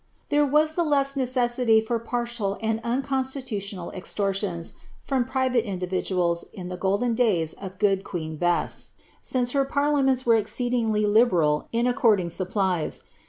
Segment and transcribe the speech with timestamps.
[0.29, 6.69] There was the less necessity for partial and unconstitutional extor tions from private individuals in
[6.69, 12.29] the golden days of good queen Bess, since her parliaments were exceedingly liberal in according
[12.29, 13.03] supplies.